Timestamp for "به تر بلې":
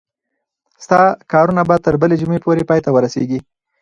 1.69-2.15